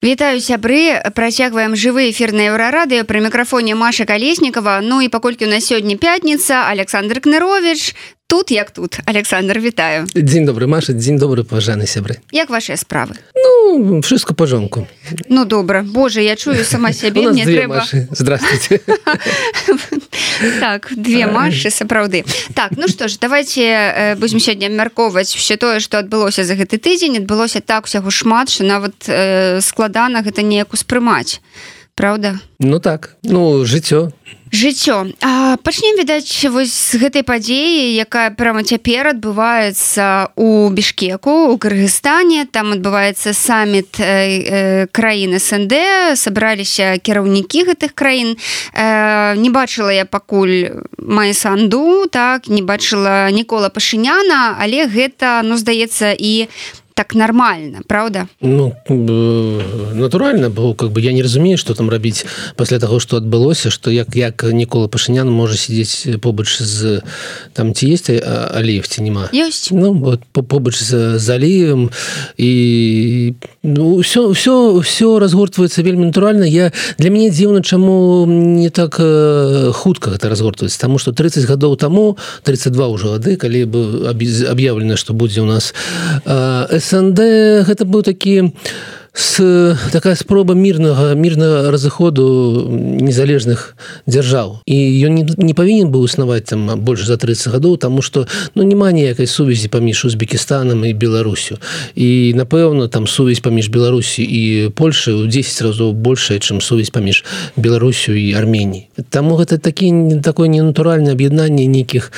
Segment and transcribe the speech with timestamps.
[0.00, 3.04] Вітаю сябры працягваем жывы эфірны еўрарадыё.
[3.04, 7.92] Пры мікрафоне Маша калеснікова Ну і паколькі у нас сёння пятніца Александр кнырович
[8.30, 8.98] тут як тут.
[9.04, 10.06] Александр вітаю.
[10.14, 14.86] Дзень добры Маша дзень добры пажаны сябры як ваши справы Ну wszystko пожонку
[15.28, 18.80] Ну добра Боже я чую сама сябе мне трэба здравствуйте
[20.60, 22.24] так две Машы сапраўды.
[22.54, 27.18] Так ну что ж давайте будем сёння абмяркоўваць все тое что адбылося за гэты тыдзень.
[27.18, 28.94] Адбылося так усяго шмат що нават
[29.64, 31.40] складана гэта неяк успрымаць
[32.00, 33.16] Праўда Ну так.
[33.22, 34.12] Ну жыццё.
[34.52, 35.12] Жыццё.
[35.62, 42.48] Пачнем відаць вось з гэтай падзеі якая прямо цяпер адбываецца у бішкеку у кыргызстане.
[42.48, 45.76] Там адбываецца саміт э, э, краіны снд
[46.16, 48.36] сабраліся кіраўнікі гэтых краін.
[48.72, 55.56] Э, не бачыла я пакуль мае санду так не бачыла нікола пашыняна але гэта ну
[55.56, 56.48] здаецца і
[57.00, 58.28] так нормально правда?
[58.40, 58.76] Ну
[59.94, 62.26] натуральна бо как бы я не разумею что там рабіць
[62.56, 67.00] пасля того что адбылося что як як нікола пашынян можа сидзець побач з
[67.54, 71.90] там ці есть алеевці няма ёсць ну вот побач з залеем
[72.36, 79.00] і ну все все все разгортваецца вельмі натуральна я для мяне дзіўна чаму не так
[79.72, 85.14] хутка гэта разгортваецца тому что 30 гадоў таму 32 ўжо гады калі бы аб'яўлена что
[85.14, 85.72] будзе у нас
[86.26, 87.20] с СНД
[87.68, 88.34] гэта быў такі
[89.12, 93.74] с такая спроба мірнага мірнага разыходу незалежных
[94.06, 98.26] дзяржаў і ён не, не павінен быў існаваць там больш за 30 гадоў тому что
[98.54, 101.58] ну няма ніякай сувязі паміж узбекістанам і беларусю
[101.94, 107.24] і напэўна там сувязь паміж беларусі і польшай у 10 разоў большая чым сувязь паміж
[107.56, 112.12] беларусю і арменій таму гэта такі такое ненатуральнае аб'яднанне нейкіх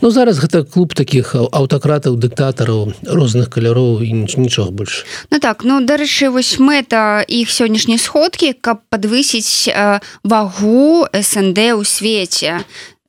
[0.00, 5.84] ну зараз гэта клуб таких аўтакратаў дыктатараў розных каляроў і нічога больш ну так ну
[5.84, 12.62] дарэчы вось мэта іх сённяшняй сходкі каб падвысіць э, вагу СНД ў свеце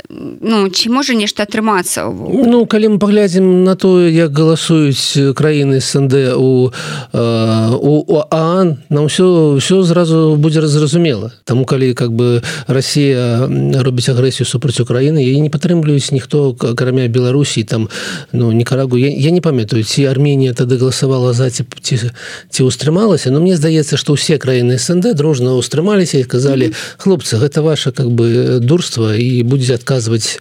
[0.10, 6.34] ну ці можа нешта атрымацца Ну калі мы паглядзім на тое як галасуюць краіны СНД
[6.34, 6.74] у
[7.14, 11.32] у Аан нам ўсё ўсё зразу будзе зразумела.
[11.46, 13.46] Таму калі как бы Росія
[13.86, 17.90] робіць агрэсію супраць Украіны яе не падтрымліваюць ніхто акрамя Беларусій там
[18.34, 22.10] ну некарагу я, я не памятаю ці Арменія тады галасавала за ці ці,
[22.50, 27.62] ці ўстрымалася но мне здаецца што ўсе краіны СНД дружна ўстрымаліся і казалі хлопцы гэта
[27.62, 30.40] ваша как бы дурства і будзе адказ адказваць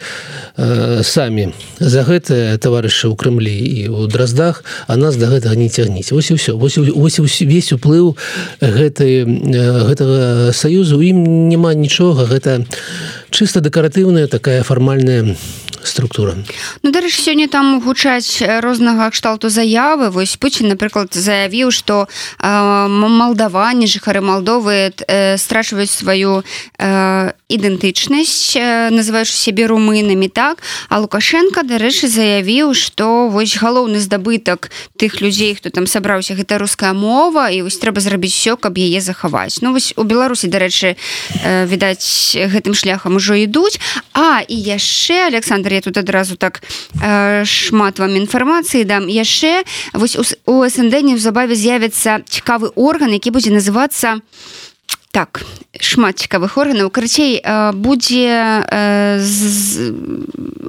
[0.57, 5.69] э, самі за гэтае таварышы ў крымлі і ў драздах а нас до гэтага не
[5.69, 8.17] цягніць вось і все вось, вось весь уплыў
[8.61, 12.63] гэтай гэтага саюзу ім няма нічога гэта
[13.31, 15.37] чыста дэкаратыўная такая фармальная
[15.83, 16.37] структура.
[16.83, 20.11] Ну дарэч сёння там гучаць рознага кшталту заявы.
[20.11, 22.09] Вось Пуін напрыклад заявіў што
[22.43, 26.43] малдаване жыхары Малдовы э, страчваюць сваю
[26.79, 30.63] э, ідэнтычнасць э, называеш сябе румынамі так?
[30.89, 36.93] А лукашенко дарэчы заявіў што вось галоўны здабытак тых людзей хто там сабраўся гэта руская
[36.93, 39.59] мова і вось трэба зрабіць все каб яе захаваць.
[39.63, 43.83] Ну вось у беларусі дарэчы э, відаць гэтым шляхам ужо ідуць
[44.15, 46.63] а і яшчэ Александр я тут адразу так
[47.03, 49.11] э, шмат вам інфармацыі дам.
[49.11, 54.23] Яшчэ вось у, у СНД неўзабаве з'явіцца цікавы орган які будзе называцца
[55.13, 55.43] так
[55.81, 56.91] шмат цікавых органаў.
[56.91, 57.41] Карацей
[57.75, 58.65] будзе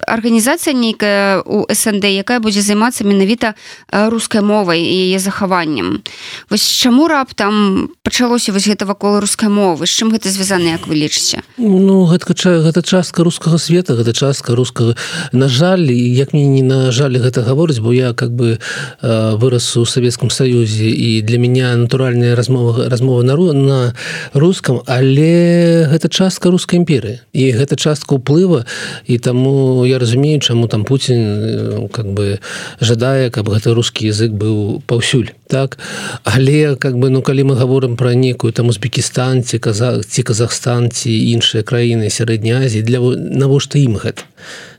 [0.08, 3.54] арганізацыя нейкая у СНД якая будзе займацца менавіта
[3.92, 6.02] рускай мовай яе захаваннем.
[6.50, 9.86] Вось чаму раптам пачалося вось гэта вакол рускай мовы?
[9.86, 11.42] З чым гэта звязана як вы лічыце?
[11.58, 14.96] Ну гэта гэта частка рускага света гэта частка рускага.
[15.32, 18.60] На жаль як мне не на жаль гэта гаворыць бо я как бы
[19.02, 23.94] вырас у савецкам саюзе і для меня натуральная размова размова на на
[24.34, 27.20] рускам але гэта частка рускай імперыі.
[27.34, 28.66] І гэта частка ўплыва
[29.06, 32.40] і таму я разумею чаму там Путін как бы
[32.82, 35.78] жадае каб гэты рускі язык быў паўсюль так?
[36.24, 40.92] Але как бы ну калі мы говорим про некую там узбекістан ці казах ці Казахстан
[40.92, 44.24] ці іншыя краіны сярэдняй Азіі для навошта ім гэта?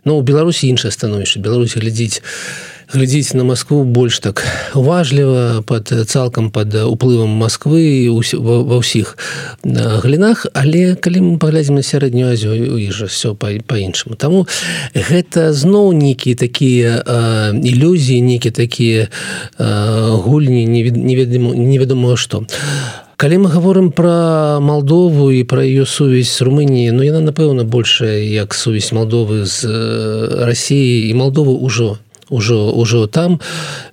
[0.04, 1.40] Ну у Беларусі іншае становішча.
[1.40, 2.22] Беларусь глядзіць
[2.92, 4.42] глядзіць на Москву больш так
[4.74, 9.16] уважліва под цалкам под уплывам Москвы ва ўсіх
[9.64, 14.46] галінах але калі мы паглядзім на сярэднюю азію і жа все по-іншаму Таму
[14.94, 16.90] гэта зноў нейкія такія
[17.54, 19.08] ілюзіі некі такія
[19.58, 22.42] гульні неведомо невядома што.
[22.42, 27.64] А калі мы говорим про Молдову і про ее сувязь с Румыніі Ну яна напэўна
[27.64, 29.68] большая як сувязь Молдовы з
[30.40, 31.98] Россией і Молдовы ўжо
[32.30, 33.40] ужо ўжо там.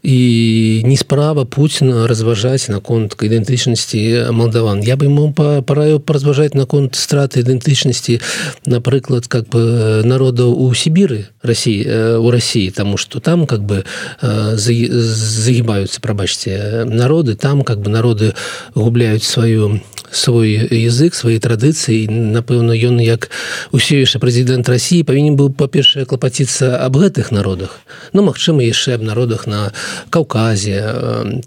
[0.03, 7.41] І не справа Пуціна разважаць наконт ідэнтычнасці малдаван я бы ему параю паразважаць наконт страты
[7.41, 8.21] ідэнтычнасці
[8.65, 13.83] напрыклад как бы народаў у Сібіры Росіі у Росіі тому что там как бы
[14.21, 18.33] загибаюцца прабачце народы там как бы народы
[18.75, 19.81] губляюць сваю
[20.11, 23.29] свой язык свае традыцыі напэўна ён як
[23.71, 27.81] усе яшчэ прэзідэнт Росіі павінен быў па-першае клапаціцца аб гэтых народах.
[28.13, 29.71] Ну магчыма яшчэ аб народах на
[30.11, 30.83] каўказе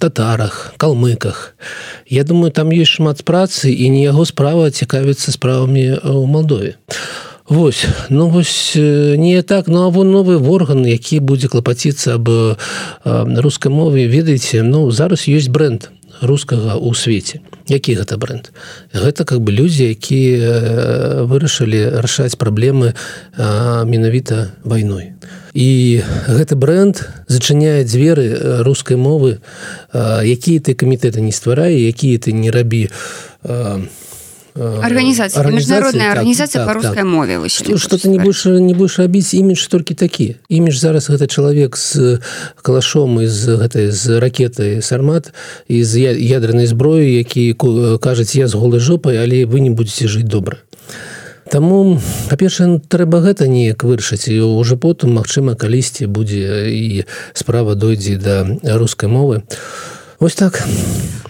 [0.01, 1.55] татарах калмыках.
[2.09, 6.81] Я думаю там ёсць шмат працы і не яго справа цікавіцца справамі ў Малдове.
[7.51, 12.57] Вось ну вось не так ну або новы орган які будзе клапаціцца аб
[13.05, 17.41] рускай мове ведаеце ну зараз ёсць бренд рускага ў свеце.
[17.69, 18.51] Які гэта бренд?
[18.93, 22.95] Гэта как бы людзі якія вырашылі рашаць праблемы
[23.37, 25.13] менавіта вайной.
[25.55, 29.43] І гэты бренд зачыняе дзверы рускай мовы
[29.93, 32.91] якія ты камітэты не стварае якія ты не рабі
[33.43, 34.00] у
[34.55, 40.37] организация международная организация по русской мове что-то не больше не будешь рабіць імідж толькі такі
[40.49, 42.21] імідж зараз гэта чалавек з
[42.63, 45.33] калашом из гэтай з ракеты сармат
[45.69, 47.55] из ядранай зброі які
[48.01, 50.59] кажуць я з голай жопай але вы не будете жыць добра
[51.51, 51.99] Таму
[52.31, 57.03] па-перша трэба гэта неяк вырашыць і уже потым магчыма калісьці будзе і
[57.35, 58.47] справа дойдзе да
[58.79, 59.43] рускай мовы.
[60.21, 60.63] Ось так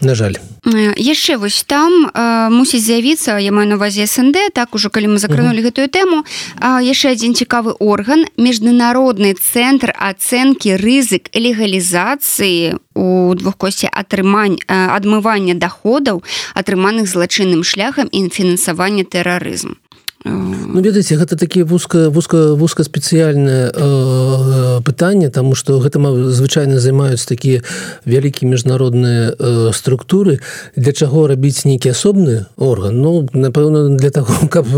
[0.05, 4.91] на жаль яшчэ вось там э, мусіць з'явіцца я маю на увазе СНД так ужо
[4.91, 6.25] калі мы закранули гэтую тэму
[6.61, 16.23] яшчэ адзін цікавы орган міжнародны цэнтр ацэнкі рызык легалізацыі у двухкосці атрымань адмывання доходаў
[16.55, 19.81] атрыманых злачынным шляхам і фінансавання тэрарызм
[20.23, 25.97] Ну, ведаеце гэта такі вузка вузка вузка спецыяльнае э, пытанне тому что гэта
[26.29, 27.65] звычайна займаюць такія
[28.05, 30.41] вялікія міжнародныя э, структуры.
[30.77, 33.01] Для чаго рабіць нейкі асобны орган?
[33.01, 34.69] Ну напэўна для того каб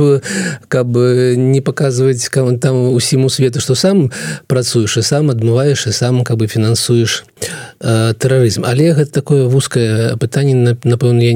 [0.69, 0.89] каб
[1.35, 2.31] не паказваць
[2.63, 4.13] там усім у свету что сам
[4.47, 7.47] працуеш і сам адмываеш і сам каб бы фінансуеш э,
[7.83, 11.35] тэрарызм але гэта такое вузкае пытанне напэўна я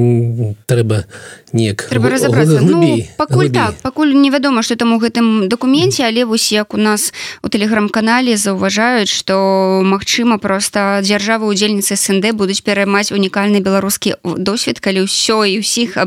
[0.65, 1.03] трэба
[1.51, 6.51] неяк трэба разобрацца ну, пакуль так пакуль невядома что там у гэтым дакуменце але вось
[6.51, 7.13] як у нас
[7.43, 15.03] у тэлеграм-канале заўважаюць что Мачыма просто дзяржавы удзельніцы СНД будуць пераймаць унікальны беларускі досвед калі
[15.05, 15.97] ўсё і ўсіх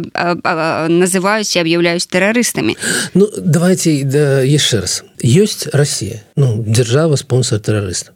[0.88, 2.76] называюць і аб'яўляюць тэрарыстамі.
[3.14, 8.14] Ну давайте да яшчэ раз ёсць Россия ну дзяржава спонсор тэрарыстаў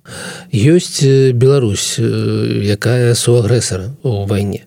[0.53, 1.05] ёсць
[1.35, 4.65] Беларусь якая суагрэсара у вайне.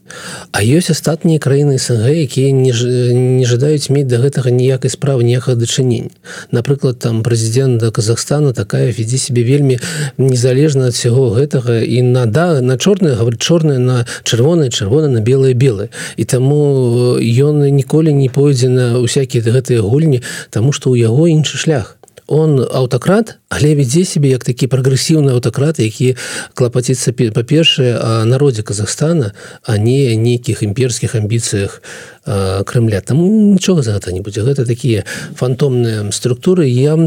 [0.52, 2.72] А ёсць астатнія краіны СНГ якія не,
[3.14, 6.12] не жадаюць мець да гэтага ніякай справы ніякага дачынень
[6.52, 9.80] напрыклад там прэзідэнта Казахстана такая вядзе себе вельмі
[10.18, 15.22] незалежна ад всего гэтага і на да на чорнае говорит чорная на чырвонае чырвона на
[15.22, 20.96] белое белое і таму ён ніколі не пойдзе на усякія гэтыя гульні тому что у
[20.96, 21.97] яго іншы шлях
[22.28, 26.16] он аўтакрат але вядзе себе як такі прагрэсіўны аўтакрат які
[26.54, 29.34] клапаціцца па-першае народзе Казахстана
[29.64, 31.82] а не нейкіх імперскіх амбіцыях
[32.28, 33.24] Крымля там
[33.56, 36.68] нічога за гэта не будзе гэта такія фантомныя структуры.
[36.68, 37.00] Я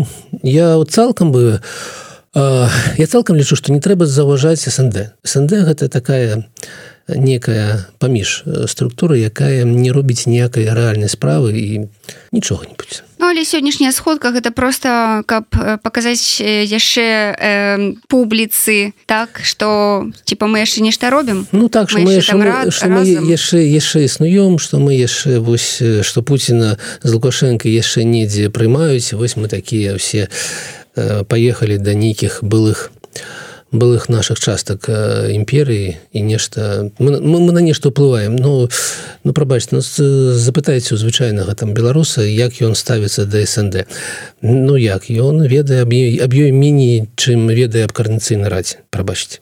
[0.42, 1.60] я цалкам бы
[2.34, 5.12] я цалкам лічу што не трэба заўважаць СНД.
[5.20, 6.48] СНД гэта такая
[7.16, 11.88] некая паміж структура якая не робіць ніякай рэальнай справы і
[12.32, 13.02] нічога не будзе.
[13.20, 15.44] Ну, але сённяшняя сходка гэта просто каб
[15.84, 21.46] паказаць яшчэ э, публіцы так что типа мы яшчэ нешта робім?
[21.52, 28.04] Ну так мы яшчэ яшчэ існуём что мы яшчэ вось что Пуціна з лукашенко яшчэ
[28.04, 29.12] недзе прымаюць.
[29.12, 30.28] Вось мы такія все
[30.96, 32.90] э, поехали да нейкіх былых
[33.72, 38.68] былых наших частак імперыі і нешта мы, мы, на нешта ўплываем Ну
[39.22, 43.86] ну прабачце нас запытайце у звычайнага там беларуса як ён ставіцца да СНД
[44.42, 49.38] Ну як ён ведае аб ёй міні чым ведае аб карнацыйна радзе прабачце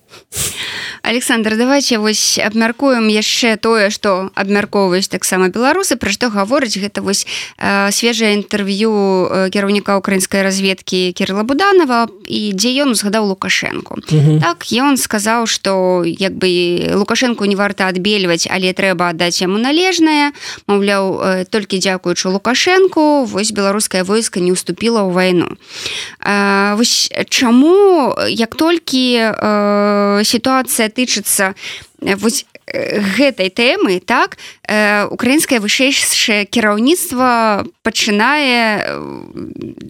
[1.09, 6.77] Александр давайте вось абмяркуем яшчэ тое что абмяркоўваюць таксама беларусы пра што гаворыць.
[6.77, 7.25] Гэта вось
[7.57, 13.97] э, свежае інтэрв'ю кіраўніка украінскай разведкі кирилла буданова і дзе ён узгадаў лукашенко
[14.45, 20.37] так ён сказаў что як бы лукашенко не варта адбельваць але трэба аддаць яму належнае.
[20.69, 25.57] Маўляў толькі дзякуючы лукашенко вось беларускае войска не уступіла ў вайну.
[26.21, 31.55] Э, вось чаму як толькі э, сітуацыя тычыцца
[32.25, 34.37] вось гэтай тэмы так
[35.11, 38.85] украінскае вышэйшае кіраўніцтва пачынае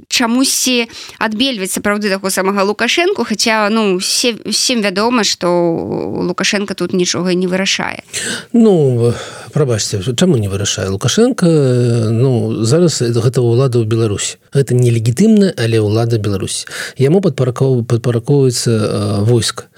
[0.09, 0.87] чамусьці
[1.19, 5.49] адбельваць сапраўды таго самага лукашэнку хаця ну все всем вядома что
[6.27, 8.03] лукашенко тут нічога не вырашае.
[8.53, 9.13] Ну
[9.53, 11.47] прабачце чаму не вырашае лукашенко?
[12.11, 14.39] Ну зараз гэта ўлада ў Беларусь.
[14.55, 16.67] Гэта нелегітымна але ўлада Беларусь.
[16.97, 19.69] Яму падпаракоў падпаракоўваецца войска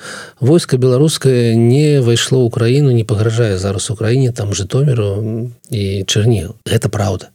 [0.41, 2.45] войска беларускае не выйшло
[2.91, 7.31] ўкраіну не пагражае зараз Украіне там жытомеру і чарніл гэта праўда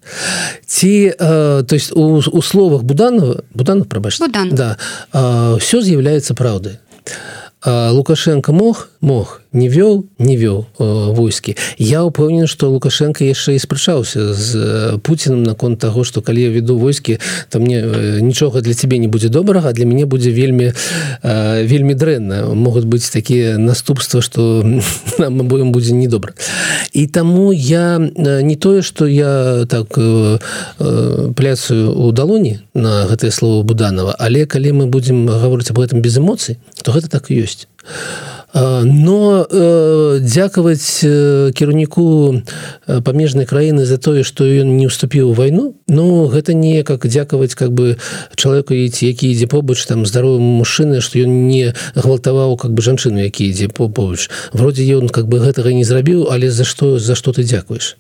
[0.65, 4.77] ці э, то есть у, у словах буданова буданов прабач да
[5.59, 6.79] все з'яўляецца праўдай
[7.65, 8.89] лукашенко мог?
[9.01, 10.83] Мог не вёл не вёл э,
[11.15, 11.55] войскі.
[11.77, 16.49] Я упэўнен что лукашенко яшчэ і спрачаўся з э, путиным наконт того что калі я
[16.49, 17.19] веду войскі
[17.49, 20.73] то мне э, нічога для тебе не будзе добрага для мяне будзе вельмі
[21.23, 22.53] э, вельмі дрэнна.
[22.53, 24.63] Могуць быць такія наступства что
[25.19, 26.33] нам абоім будзе недобра.
[26.93, 30.39] І таму я э, не тое что я так э,
[30.79, 36.01] э, пляцаю у далоні на гэтае слово буданова але калі мы будемм гаворыць об этом
[36.01, 37.67] без эмоцый то гэта так ёсць
[38.55, 42.39] но э, дзякаваць э, кіраўніку
[42.87, 47.53] э, памежнай краіны за тое што ён не уступіў вайну Ну гэта не как дзякаваць
[47.53, 47.97] как бы
[48.35, 53.21] чалавеку ці які ідзе побач там здаровым мужчыны што ён не гвалтаваў как бы жанчыну
[53.21, 54.29] які ідзе побач.
[54.53, 57.97] Вроде ён как бы гэтага не зрабіў але за што за што ты дзякуеш.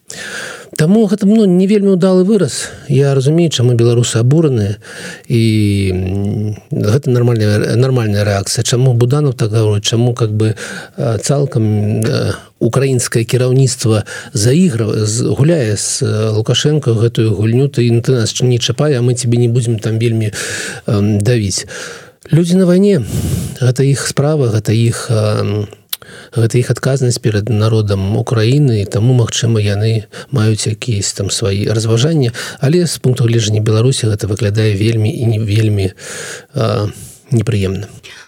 [0.75, 2.73] Таму гэта ну, не вельмі удалы выраз.
[2.89, 4.81] Я разумею чаму беларусы абураныя.
[5.29, 8.63] І гэта нормальная нормальная рэакцыя.
[8.63, 9.85] Чаму буданов так гаворыць?
[9.85, 10.55] Чаму как бы
[10.97, 12.03] цалкам
[12.59, 15.05] украінскае кіраўніцтва заіграва
[15.37, 19.79] гуляе з лукашенко гэтую гульню ты ты нас не чапае а мы тебе не будзем
[19.79, 20.31] там вельмі
[20.87, 21.67] давіць.
[22.31, 23.05] Людзі на вайне.
[23.61, 25.84] Гэта іх справа гэта іх не
[26.35, 32.31] гэта іх адказнасць перад народам Украіны таму магчыма яны маюць якісь там свае разважанні.
[32.59, 35.91] Але з пункту гледжання Беларусі гэта выглядае вельмі і не вельмі
[37.31, 37.87] непрыемна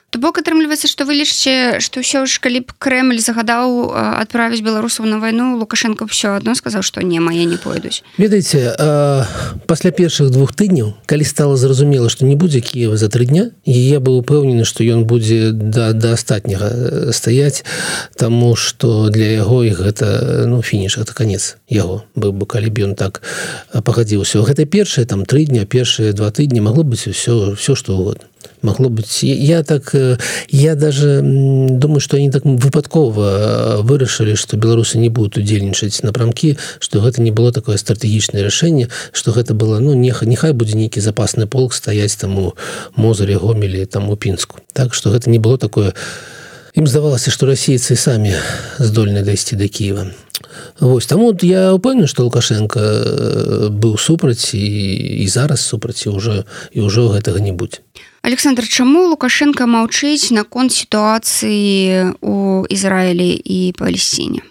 [0.10, 5.04] То бок атрымліваецца што вы лічце што ўсё ж калі б Крэль загадаў адправіць беларусаў
[5.04, 8.08] на вайну лукашенко ўсё адно сказаў што не мае не пойдуць.
[8.16, 8.72] Ведаеце
[9.68, 13.76] пасля першых двух тыдняў калі стала зразумела што не будзе Киева за тры дня і
[13.76, 17.68] я быў упэўнены што ён будзе да да астатняга стаяць
[18.16, 22.08] таму што для яго і гэта ну фініш это конец яго.
[22.16, 23.20] Быў бы калі б ён так
[23.76, 24.40] пагадзіўся.
[24.40, 28.24] Гэта першае там тры дня першыя два тыдні магло быць все все что угодно
[28.62, 29.24] могло быть.
[29.24, 30.18] Я так э,
[30.50, 37.00] я даже думаю что они так выпадкова вырашылі что беларусы не будут удзельнічаць напрамкі что
[37.00, 41.48] гэта не было такое стратегічное рашэнне что гэта было ну неха нехай будзе нейкі запасны
[41.48, 42.56] полк стаять таму
[42.96, 45.94] мозаре гомелі там у пінску так что гэта не было такое.
[46.74, 48.34] Им здавалася что расейцы самі
[48.78, 50.12] здольны дайсці до Киева.
[50.80, 54.62] Вось таму я упэўнен што лукашенко э, быў супраць і,
[55.24, 57.82] і зараз супраці ўжо і ўжо гэтага не будзе
[58.28, 64.44] александр чаму лукашенко маўчыць наконт сітуацыі у ізраілі і палесціне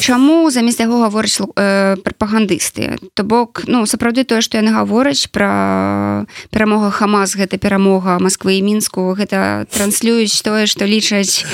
[0.00, 6.26] Чаму замест яго гавораць э, прапагандысты то бок ну сапраўды тое што яны гавораць пра
[6.50, 11.46] перамога хамас гэта перамога москвы і мінску гэта транслююць тое што лічаць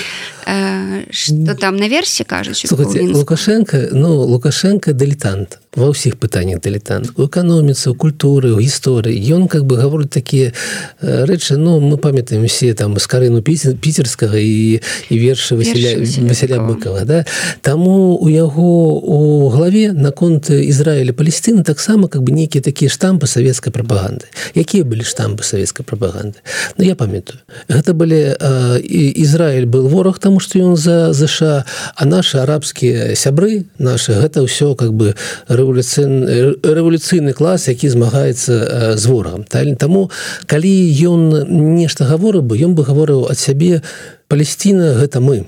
[1.10, 7.90] что там на версі кажуць лукашенко ну лукашенко дылетант ва ўсіх пытаннях дылетант у эканоміцы
[7.90, 9.16] у культуры у гісторыі.
[9.32, 10.52] Ён как бы гаворыць такія
[11.00, 15.96] рэчы Ну мы памятаем все там з карыну піцерскага і і вершы Васіля
[16.28, 17.24] Васіля быкова да?
[17.62, 23.72] Таму у яго у главе наконт Ізраіля Палесціны таксама как бы нейкія такія штампы савецкай
[23.72, 26.38] прапаганды якія былі штампы савецкай прапаганды
[26.78, 27.38] Ну я памятаю.
[27.68, 28.36] Гэта былі
[28.82, 34.74] Ізраіль был вораг потому что ён за ЗША а наши арабскія сябры наши гэта ўсё
[34.74, 35.14] как бы
[35.48, 40.10] рэволюцыйны рэволюцыйны клас які змагаецца з ворагам таму
[40.46, 40.72] калі
[41.06, 43.82] ён нешта гаворы бы ён бы гаворыў ад сябе
[44.28, 45.46] Палесціна гэта мы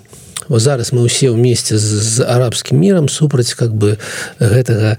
[0.48, 3.96] зараз мы ўсе ўмесце з, з арабскім мірам супраць как бы
[4.38, 4.98] гэтага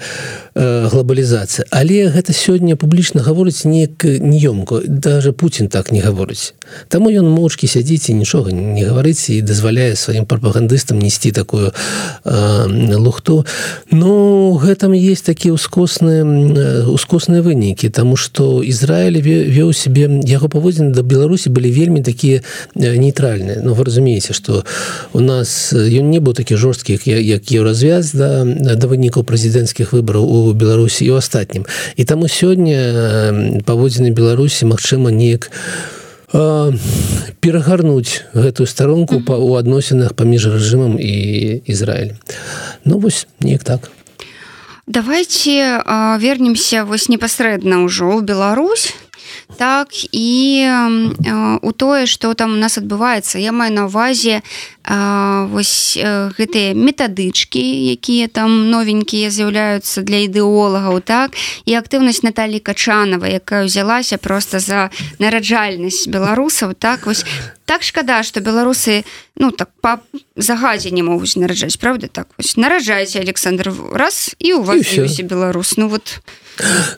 [0.55, 6.53] э, глобалізацыя але гэта сёння публічна гаворыць неяк неёмко даже Путін так не гаворыць.
[6.87, 12.95] Таму ён моўчкі сядзіць і нічога не гаварыць і дазваляе сваім прапагандыстам несці такую э,
[12.95, 13.45] лухту.
[13.91, 16.23] Ну гэтым есть такія ускосныя
[16.87, 22.41] ускосныя вынікі Таму што Ізраіль вёў себе яго паводзіны да Беларусі былі вельмі такія
[22.75, 23.59] нейтральныя.
[23.63, 24.63] Ну вы разумееце што
[25.13, 30.44] у нас ён не быў такі жорсткі як еўразвяз да, да вынікаў прэзідэнцкіх выбараў у
[30.53, 35.85] Беларусі і ў астатнім і таму сёння паводзіны Беларусі Мачыма неяк у
[37.39, 41.13] перагарнуць гэтую старонку па у адносінах паміж рэжымам і
[41.65, 42.17] Ізраіль
[42.83, 43.91] Ну вось неяк так.
[44.87, 45.81] Давайте
[46.19, 48.93] вернемся вось непасрэдна ўжо ў Беларусь
[49.57, 50.67] так і
[51.61, 54.41] у тое что там у нас адбываецца я маю на увазе
[54.85, 55.97] вось
[56.37, 57.63] гэтыя метадычкі
[57.93, 61.33] якія там новенькія з'яўляюцца для ідэолагаў так
[61.65, 64.89] і актыўнасць Наталі качанова якая ўзялася просто за
[65.19, 67.25] нараджальнасць беларусаў так вось
[67.65, 69.05] так шкада что беларусы
[69.37, 69.99] ну так по
[70.35, 72.27] загадзе не могуць нараджаць правда так?
[72.37, 74.81] Вось наражаеце Александр раз і у вас
[75.19, 75.77] беларус.
[75.77, 76.19] Ну вот.
[76.19, 76.45] У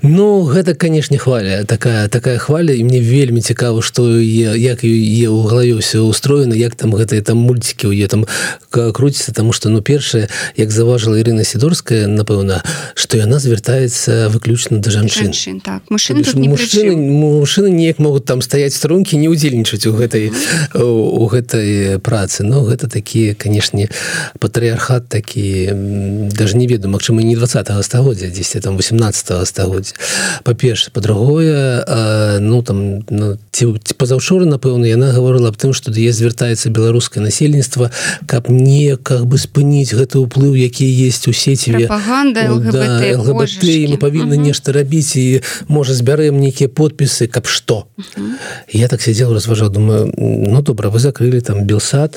[0.01, 5.47] Ну гэта канешне хваля такая такая хваля і мне вельмі цікава што як е ў
[5.49, 8.21] галаве ўсё устроена як там гэтыя там мульцікі ў е там
[8.69, 12.61] круціцца тому что ну першае як заважыла Ірына сідорская напэўна
[12.93, 15.33] што яна звяртаецца выключна да жанчын.
[15.65, 16.21] Так, мужчыны
[16.93, 20.29] мужчыны неяк могуць там стаяць стрункі не удзельнічаць у гэтай
[20.77, 23.89] у гэтай працы но гэта такія канешне
[24.39, 25.71] патрыархат такі
[26.31, 29.93] даже не ведаю Мачыма не 20 стагоддзя 10 там 18 стагоддзя.
[30.43, 31.85] Па-перша по-другое
[32.39, 36.69] ну там ну, ці, ці пазаўчора напэўна яна гаварыла аб тым што да есть звяртаецца
[36.69, 37.91] беларускае насельніцтва
[38.25, 41.87] каб не как бы спыніць гэты ўплыў які есть у сеціве
[42.71, 42.91] да,
[43.87, 47.87] мы павінны нешта рабіць і можа збярэм нейкія подпісы каб што.
[48.71, 52.16] Я так сядзел разважаў думаю ну добра вы закрылі там белсад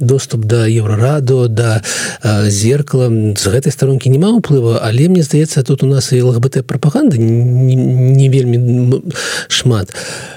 [0.00, 1.82] доступ да еўрараду да
[2.48, 3.08] зеркала.
[3.36, 8.28] З гэтай старонкі няма ўплыва але мне здаецца тут у нас і лгбт прапаганда не,
[8.28, 9.02] вельмі
[9.48, 9.94] шмат.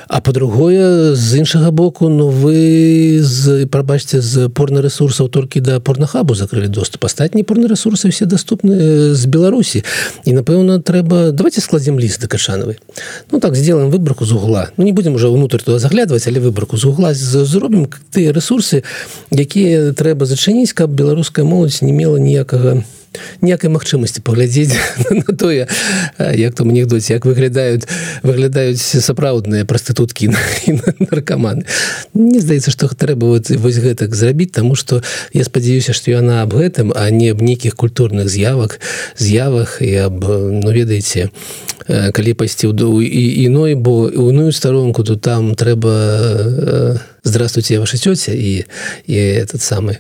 [0.08, 6.36] А по-другое з іншага боку ну вы з прабачце з порна ресурсаў толькі да порнахабу
[6.36, 7.06] закрылі доступ.
[7.06, 9.84] Астатні порны ресурсы все доступны з беларусі.
[10.24, 12.80] І напэўна трэба давайте складзем ліст да кашанавай
[13.32, 14.70] ну так сделаем выборку з угла.
[14.78, 18.84] Ну не будем уже внутрь туда заглядваць але выборку з угла зробім тыя ресурсы
[19.32, 22.84] які якія трэба зачыніць каб беларуская моладзь не мела ніякага
[23.42, 24.76] ніякай магчымасці паглядзець
[25.24, 25.68] на тое
[26.20, 27.88] як там анекдоце як выглядаюць
[28.24, 30.34] выглядаюць сапраўдныя прастытуткі
[31.08, 31.66] наркаманы.
[32.14, 35.02] Мне здаецца што трэба вот, вось гэтак зрабіць таму што
[35.34, 38.80] я спадзяюся што яна аб гэтым а не аб нейкіх культурных з'явах
[39.18, 41.32] з'явах і аб ну ведаеце
[41.88, 48.66] калі пайсці ў і іной бо іную старонку то там трэба здравствуйте ваша цёця і
[49.06, 50.00] і этот самый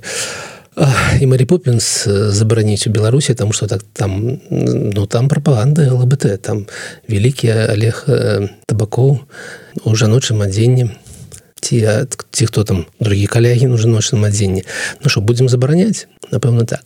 [1.19, 6.65] і Марі Поппінс забараніць у Беларусі там что так там ну там прапаганда ЛБТ там
[7.09, 8.05] вялікі Олег
[8.65, 9.19] табакоў
[9.83, 10.91] у жаночым адзенні
[11.59, 14.63] ці ці хто там другі калягі у жаночным адзенні
[15.03, 16.85] Ну що будзем забараняць напэўна так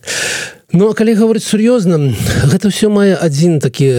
[0.72, 2.16] Ну а калі гаворыць сур'ёзна
[2.48, 3.92] гэта ўсё мае адзін такі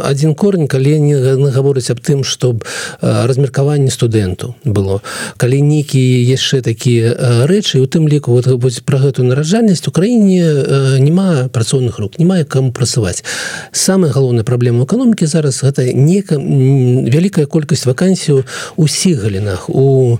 [0.00, 1.16] адзін корень калі не
[1.52, 2.64] гаворыць аб тым чтоб
[3.04, 5.04] размеркаванне студэнту было.
[5.36, 8.48] Калі нейкія яшчэ такія рэчы у тым ліку вот,
[8.88, 13.20] пра гэтую нараджальнасць у краіне няма працоўных рук не мае каму працаваць.
[13.68, 18.48] Самая галоўная праблема эканомікі зараз гэта нека вялікая колькасць вакансію
[18.80, 20.16] усіх галінах у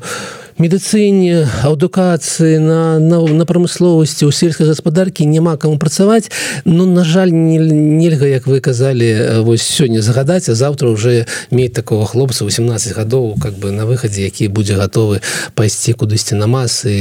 [0.61, 6.29] медыцыне адукацыі на, на, на прамысловасці у сельскай гаспадаркі няма каму працаваць.
[6.69, 11.73] Ну на жаль не, нельга як вы казалі вось сёння загадаць а завтра уже мець
[11.73, 15.25] такого хлопца 18 гадоў как бы на выхадзе які будзе гатовы
[15.57, 16.93] пайсці кудысьці на масы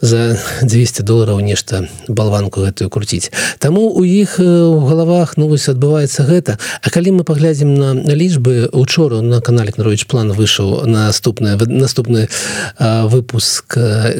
[0.00, 3.28] за 200 долларов нешта балванку гэтую круціць.
[3.58, 6.56] Таму у іх у галавах ну вось адбываецца гэта.
[6.80, 12.29] А калі мы паглядзім на лічбы учора на канале Нарович план выйшаў наступная наступная
[12.78, 13.76] выпуск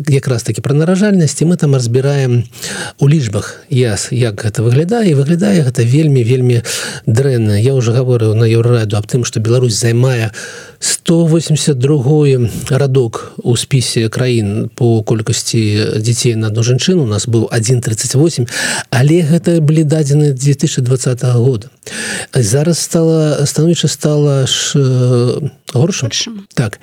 [0.08, 2.44] якраз таки пра наражальнасці мы там разбіраем
[2.98, 6.62] у лічбах яс як гэта выглядае выглядае гэта вельмі вельмі
[7.06, 7.60] дрэнна.
[7.60, 10.32] Я уже гаворыў на еўраду аб тым что Беларусь займае
[10.80, 18.46] 182 радок у спісе краін по колькасці дзяцей на одну жанчыну у нас быў 138
[18.90, 21.68] але гэта былі дадзены 2020 года.
[22.34, 24.78] Зараз стала становіча стала ж
[25.74, 26.10] горшым
[26.54, 26.80] так.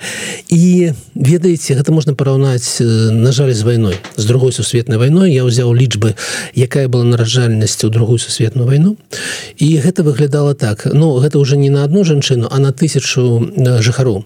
[0.48, 5.32] І ведаеце гэта можна параўнаць на жаль з вайной з другой сусветнай вайной.
[5.32, 6.14] Я ўзяў лічбы
[6.54, 8.96] якая была наражальнасць у другую сусветную вайну.
[9.56, 10.86] І гэта выглядала так.
[10.92, 14.24] Ну гэта уже не на одну жанчыну а на тысячу жыхароў.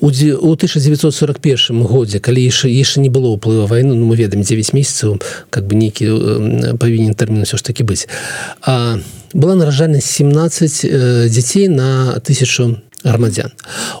[0.00, 5.22] У 1941 годзе калі яшчэ яшчэ не было ўплыва вайну ну, мы ведаем 9 месяцаў
[5.50, 8.08] как бы нейкі павінен тэрмін все ж таки быць.
[8.60, 8.98] А
[9.32, 13.52] была наражальнасць 17 дзяцей на тысячу грамадзян.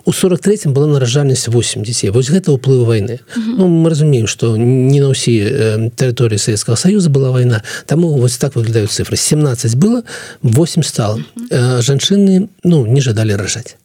[0.04, 2.10] У 43 была наражальнасць 8 дзяцей.
[2.10, 7.30] Вось гэта ўплыў войны ну, мы разумеем что не на ўсе тэрыторыі Светского союза была
[7.30, 10.02] война таму вось так выглядаюць цифры 17 было
[10.42, 13.76] 8 стало жанчыны ну не жадалі ражаць.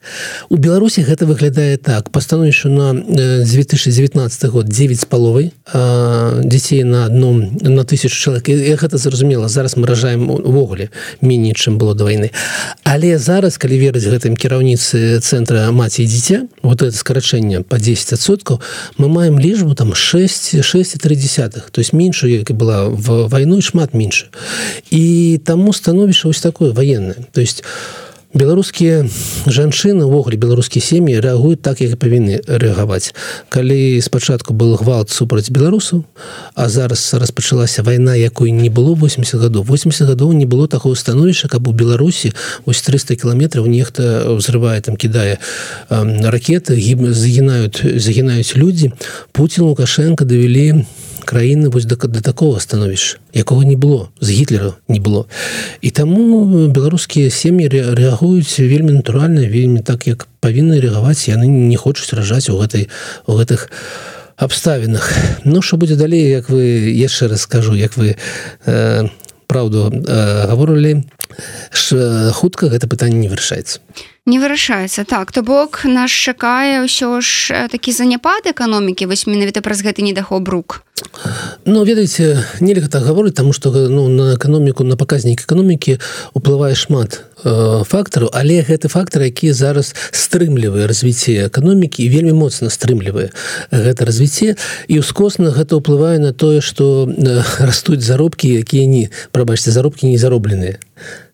[0.48, 2.10] У беларусі гэта выглядае так.
[2.10, 5.52] Пастановішу на 2019 год 9 з паловай
[6.44, 8.48] дзяцей на одном на тысячу чалавек.
[8.48, 12.30] Гэта зразумела зараз мы ражаем увогуле меней чым было до войны
[12.84, 18.60] але зараз калі верыць гэтым кіраўніцы центра маці дзіця вот это скарачэнне по 10соткаў
[18.98, 21.70] мы маем лічбу там 6 6,3 десятых.
[21.70, 24.28] То есть меньше як і была в войну шмат меньше.
[24.90, 29.06] І таму становішча ось такое военное то есть у беларускія
[29.46, 33.10] жанчыны увогуле беларускія сем'і рэагуюць так як і павінны рэагаваць.
[33.50, 36.04] Калі спачатку был гвалт супраць беларусаў
[36.54, 39.64] а зараз распачалася вайна якой не было 80 гадоў.
[39.64, 42.32] 80 гадоў не было такого становішча каб у беларусі
[42.66, 45.38] ось 300 кіламетраў нехта взрывае там кідае
[45.90, 48.92] ракеты гіб загінаюць загінаюць людзі.
[49.32, 50.86] Путін лукашенко давялі
[51.24, 55.26] краіны вось да, да такого становішча якого не было з гітлера не было.
[55.80, 62.12] І таму беларускія сем'і рэагуюць вельмі натуральна вельмі так як павінны рэагаваць яны не хочуць
[62.12, 62.88] ражаць у гэтай
[63.26, 63.70] у гэтых
[64.36, 65.12] абставінах.
[65.44, 68.16] Ну що будзе далей як вы яшчэ раз скажу як вы
[68.66, 69.08] э,
[69.46, 71.04] праўду э, гаворылі
[72.32, 73.80] хутка гэта пытанне не вырашаецца
[74.30, 79.10] не вырашаецца так то бок нас чакае ўсё ж такі заняпад эканомікі.
[79.10, 80.86] Вось менавіта праз гэты недахоп рук
[81.64, 85.98] Ну ведаеце нельга так гаворыць таму што ну, на эканоміку на паказнік эканомікі
[86.34, 88.30] уплывае шмат фактараў.
[88.32, 93.30] Але гэты фактор які зараз стрымлівае развіцце эканомікі вельмі моцна стрымлівае
[93.72, 94.56] гэта развіцце.
[94.88, 97.08] І ўскосна гэта ўплывае на тое што
[97.60, 100.80] растуць заробкі якія не прабачце заробкі не заробленыя.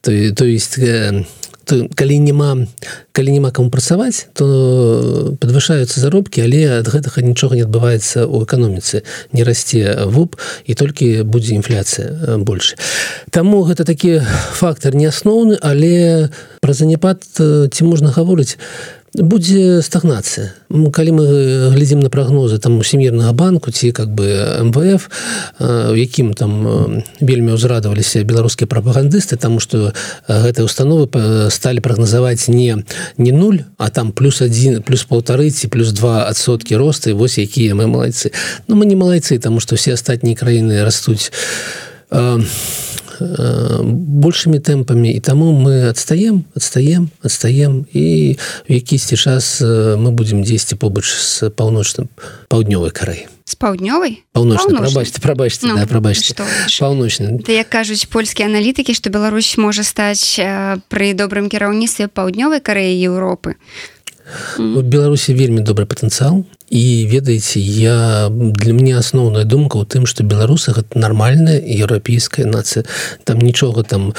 [0.02, 1.26] То, то есть то,
[1.66, 2.66] калі няма
[3.12, 9.02] калі няма кому працаваць то подвышаюцца заробкі але ад гэтага нічога не адбываецца ў эканоміцы.
[9.32, 12.76] Не расце вуп і толькі будзе інфляцыя больше
[13.30, 14.22] Таму гэта такі
[14.54, 16.30] фактор не асноўны але
[16.62, 18.58] пра заняпад ці можна гаворыць
[19.22, 20.52] будзе стагнацыя.
[20.68, 21.24] Калі мы
[21.72, 24.26] глядзім на прагнозы там усемірнага банку ці как бы
[24.68, 25.08] МВФ
[25.60, 29.92] у якім там вельмі ўзрадаваліся беларускія прапагандысты тому что
[30.28, 31.08] гэтыя установы
[31.50, 32.84] сталі прагназаваць не
[33.16, 37.74] не нуль а там плюс один плюс полторы ці плюс два адсоткі росты вось якія
[37.74, 38.32] мы малайцы.
[38.68, 41.32] Но ну, мы не малайцы тому что все астатнія краіны растуць
[42.10, 42.40] а
[43.20, 45.12] Э, большими темпами.
[45.12, 48.36] І таму мы адстаем адстаем адстаем і
[48.68, 52.08] в якісьці час э, мы будем дзесьці побач з паўночным
[52.48, 56.34] паўднёвай карай з паўднёвай паўночнабачце прабачце ну, да, прабачце
[56.80, 62.60] паўночны Ты як кажуць польскія аналітыкі што Беларусь можа стаць э, пры добрым кіраўніцтве паўднёвай
[62.60, 63.56] карэі Еўропы
[64.58, 70.26] у беларусі вельмі добры патэнцыял і ведаеце я для мяне асноўная думка ў тым што
[70.26, 72.82] беларусы гэта нармальная еўрапейская нацыя
[73.22, 74.14] там нічога там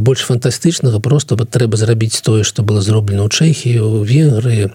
[0.00, 4.72] больш фантастычнага просто вот трэба зрабіць тое што было зроблена ў чэхі у венгрыі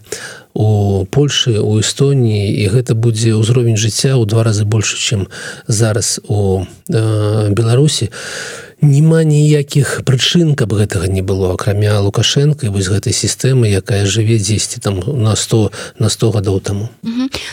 [0.54, 5.26] у польльшы у эстоніі і гэта будзе ўзровень жыцця ў два разы больше чым
[5.66, 12.70] зараз у э, беларусі і няма ніякіх прычын каб гэтага не было акрамя лукашенко і
[12.70, 16.88] вось гэтай сістэмы якая жыве дзесьці там на 100 на 100 гадоў таму.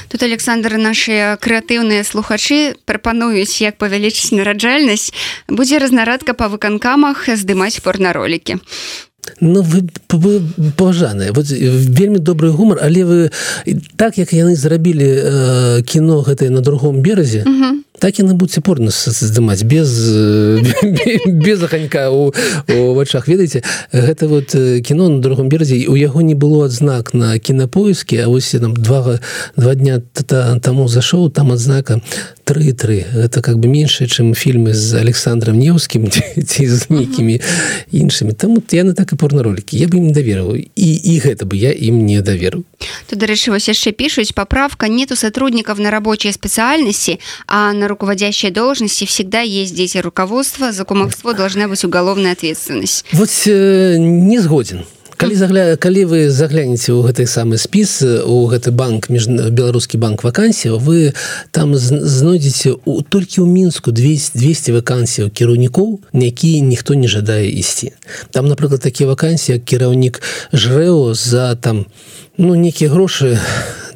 [0.10, 5.14] Тут александр наши крэатыўныя слухачы прапануюць як павялічыць нараджальнасць.
[5.50, 8.62] Будзе разнарадка па выканкамах здымаць порнаролікі.
[9.42, 10.42] Ну вы, вы
[10.78, 11.34] паважаныя.
[11.34, 13.18] Вот вельмі добрый гумар але вы
[13.98, 18.62] так як яны зрабілі э, кіно гэтае на другом беразе uh -huh так яны будзе
[18.62, 19.90] порно здымаць без
[21.26, 22.34] без аханька у,
[22.68, 23.28] у вачах.
[23.28, 24.56] Ведаеце гэта вот
[24.86, 29.20] кіно на другом беразе у яго не было адзнак на кінапоіскі А вось там два
[29.56, 30.02] два дня
[30.62, 32.02] таму зашоў там адзнака
[32.44, 33.06] тры-тры.
[33.16, 36.10] Это как бы меньше чым фільмы з александром неўскім
[36.50, 37.42] ці з нейкімі
[37.92, 38.34] іншымі.
[38.34, 42.06] Там яны так і порноролікі я бы ім даверваў і і гэта бы я ім
[42.06, 42.64] не даверу
[43.08, 49.06] то дарэчы вось яшчэ пишутць поправка нету сотрудников на рабочие спецыяльнасці а на руководящей должности
[49.06, 53.06] всегда есть дети руководства за кумовство должна быть уголовная ответственность.
[53.12, 54.86] Вот э, не згоден.
[55.18, 60.28] Калі загля калі вы заглянете у гэты самы спіс у гэты банк між беларускі банк
[60.28, 61.16] вакансій вы
[61.52, 67.96] там знойдзеце у толькі ў мінску 200 200 вакансій кіраўнікоў які ніхто не жадае ісці.
[68.32, 70.20] Там напрыклад такія вакансіі кіраўнік
[70.52, 71.86] жрэо за там
[72.38, 73.40] ну нейкія грошы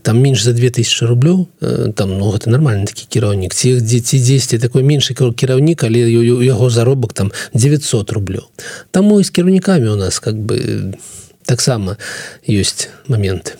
[0.01, 1.47] там менш за 2000 рублёў
[1.93, 6.69] там ну гэта нормальный такі кіраўнік ці дзеці 10 такой меншы кіраўнік але у яго
[6.69, 8.45] заробак там 900 рублёў
[8.91, 10.93] таму і з кіраўнікамі у нас как бы
[11.45, 11.97] таксама
[12.47, 13.57] ёсць моменты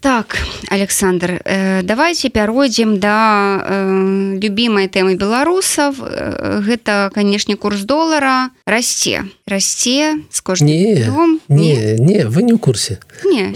[0.00, 0.36] так
[0.68, 5.94] александр э, давайте пяройдзем да э, любимой тэмы беларусаў.
[6.00, 8.50] Э, гэта канешне курс долара.
[8.66, 11.06] Расце расце с кожным не,
[11.48, 12.26] не не?
[12.26, 13.00] вы не ў курсе.
[13.24, 13.52] Не,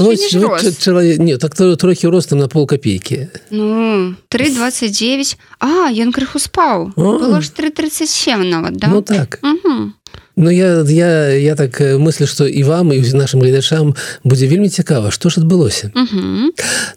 [0.78, 6.92] чалавек не так трохі ростам на пол копейки ну 329 а ён крыху спаў.
[6.96, 8.88] 337 нават да?
[8.88, 9.38] ну так.
[9.42, 9.92] Угу.
[10.36, 14.68] Ну я я я так э, мыслю что і вам і нашим гледачам будзе вельмі
[14.68, 15.90] цікава что ж адбылося.
[15.94, 16.48] Uh -huh.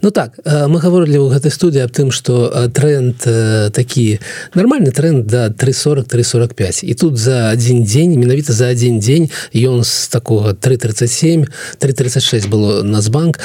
[0.01, 3.15] Ну так э, мы гаворылі ў гэтай студыі аб тым что э, тренд
[3.73, 4.19] такі
[4.55, 9.83] нормальный тренд да 340 345 і тут за один дзень менавіта за один дзень ён
[9.83, 11.45] з такого 337
[11.77, 13.39] 336 было нацбанк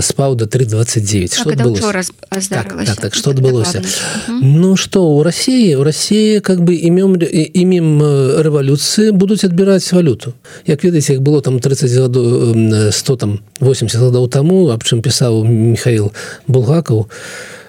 [0.00, 2.12] спаў до 329 что так, раз
[2.48, 3.78] так, так, так что адбылося?
[3.78, 3.84] Uh
[4.28, 4.38] -huh.
[4.42, 7.16] Ну что у России у России как бы імем
[7.54, 8.02] імем
[8.42, 10.34] рэвалюцыі будуць адбіраць валюту.
[10.66, 15.46] Як ведаеце як было там 30 году 100 там 80 годаў таму аб чым пісаў
[15.46, 16.10] михаил
[16.50, 17.06] булгакаў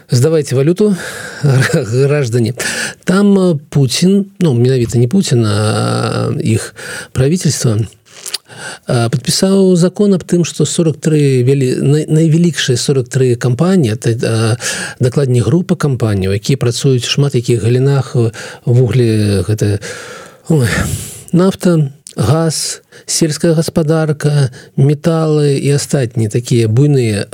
[0.09, 0.95] сдавайте валюту
[1.73, 2.53] граждане
[3.05, 6.73] там Путин ну менавіта не Путина іх
[7.13, 7.77] правительства
[8.87, 11.69] подпісаў закон аб тым что 43 вялі
[12.09, 13.93] найвялікшыя 43 кампаніі
[14.99, 18.15] дакладней група кампанію якія працуюць шмат якіх галінах
[18.65, 19.77] вугле гэта
[20.49, 20.67] Ой,
[21.33, 27.27] нафта газ сельская гаспадарка металы і астатнія такія буйныя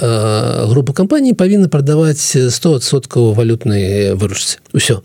[0.70, 5.02] групы кампаній павінны прадаваць 100соткаў валютнай выручцы ўсё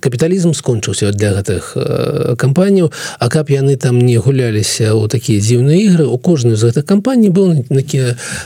[0.00, 1.74] капіталізм скончыўся для гэтых
[2.36, 6.84] кампаніяў А каб яны там не гуляліся ў такія дзіўныя ігры у кожную з гэтых
[6.86, 7.66] кампаній быў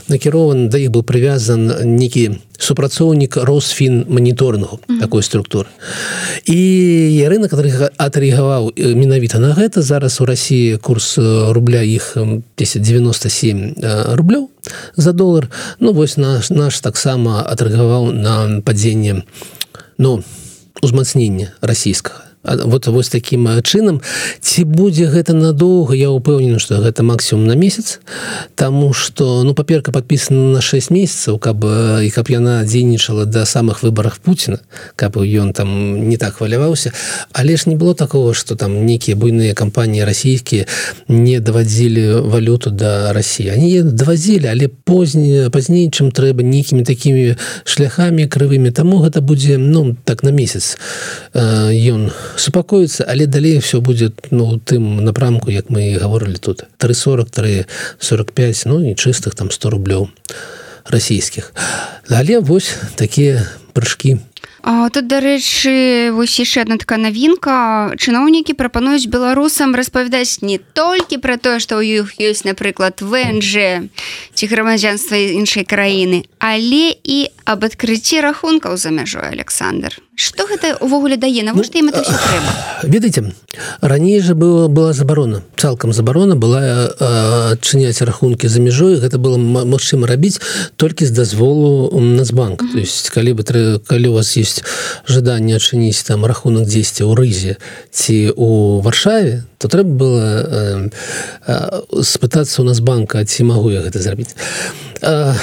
[0.08, 5.00] накірован да іх быў прывязан некі супрацоўнік росфін моніторингу mm -hmm.
[5.00, 5.66] такой структуры.
[6.46, 7.50] І рынок
[7.98, 11.18] атрыгаваў менавіта на гэта зараз у Росіі курс
[11.52, 13.74] рубля іх 1097
[14.14, 14.50] рублёў
[14.96, 19.22] за долар Ну вось наш наш таксама атрыгаваў на падзенне
[19.98, 20.22] ну
[20.82, 24.00] узмацнення расійскага вот вось таким чынам
[24.40, 25.94] ці будзе гэта надоўга?
[25.94, 28.00] Я упэўнены что гэта максимум на месяц.
[28.54, 33.82] Тому что ну паперка подписана на 6 месяцаў каб і каб яна дзейнічала до самых
[33.82, 34.60] выборах Путина
[34.96, 36.92] каб ён там не так хваляваўся.
[37.32, 40.66] Але ж не было такого что там нейкія буйныя кампаніі расійскія
[41.08, 47.36] не давадзілі валюту до да России они давазілі але позні пазней чым трэба нейкімі такими
[47.64, 48.70] шляхами крывымі.
[48.70, 50.76] Тому гэта будзе ну так на месяц
[51.34, 56.64] ён у супакоіцца але далей все будет ну тым напрамку як мы гаворылі тут.
[56.78, 57.66] 343
[57.98, 60.08] 45 ну і чыстых там 100 рублёў
[60.84, 61.52] расійскіх.
[62.10, 64.18] Але вось такія прыжкі.
[64.66, 67.92] А, тут дарэчы вось яшчэ одна такая навінка.
[68.00, 73.52] Чыноўнікі прапануюць беларусам распавядаць не толькі пра тое што ў іх ёсць напрыклад вНж
[74.32, 81.16] ці грамадзянства іншай краіны але і об адкрыцці рахункаў за мяжой Александр что гэта увогуле
[81.16, 81.42] дае?
[81.42, 82.50] Навошта ім это трэба
[82.86, 83.32] ведаеце
[83.80, 86.90] раней же было была забарона цалкам забарона была
[87.52, 90.40] адчыняць рахункі за мяжой гэта было магчыма рабіць
[90.76, 92.72] толькі з дазволу нацбанк mm -hmm.
[92.72, 94.64] то есть калі бы трэ, калі у вас есть
[95.08, 97.56] жаданне адчыніць там рахунак 10 у рызе
[97.90, 100.90] ці у варшаве то трэба было э,
[101.46, 104.36] э, спытацца у нас банка ці магу я гэта зрабіць.
[105.00, 105.34] Э,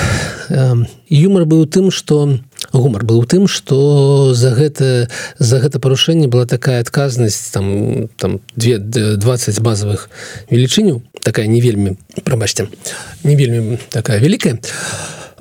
[0.49, 0.75] э,
[1.09, 2.37] юмор быў тым что
[2.79, 8.39] гумар был у тым что за гэта за гэта парушэнне была такая адказнасць там там
[8.55, 10.09] 2 20 базовых
[10.49, 12.67] велічыню такая не вельмі прабачьте
[13.23, 14.59] не вельмі такая вялікая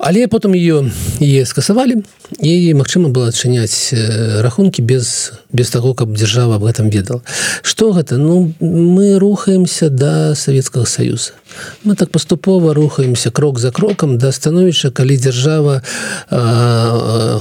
[0.01, 0.89] але потым ее
[1.21, 2.01] е скасавалі
[2.41, 3.93] і магчыма было адчыняць
[4.41, 7.21] рахункі без без таго каб дзяржава об гэтым ведал
[7.61, 8.17] что гэта?
[8.17, 11.37] Ну мы рухаемся до Савецкага союза
[11.83, 15.81] мы так паступова рухаемся крок за крокам да становішча калі дзяржава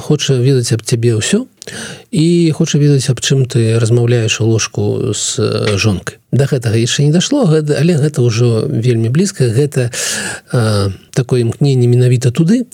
[0.04, 1.48] хоча ведаць аб цябе ўсё
[2.12, 5.40] і хоча ведаць аб чым ты размаўляеш у ложку з
[5.80, 9.90] жонкай да гэтага яшчэ не дашло гэта але гэта ўжо вельмі блізка гэта
[10.52, 12.66] а, такое імкненне менавіта туды.